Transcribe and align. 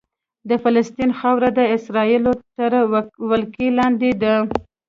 د 0.49 0.51
فلسطین 0.63 1.11
خاوره 1.19 1.49
د 1.59 1.61
اسرائیلو 1.77 2.31
تر 2.57 2.71
ولکې 3.31 3.67
لاندې 3.79 4.11
ده. 4.21 4.35